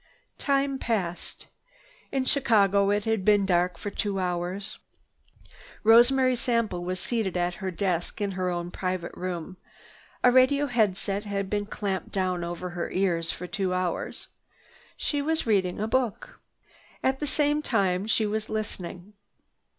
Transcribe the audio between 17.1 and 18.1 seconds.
the same time